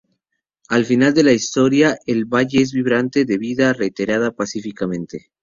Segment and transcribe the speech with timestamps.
[0.69, 5.29] Al final de la historia, el valle es vibrante de vida, reiterada pacíficamente.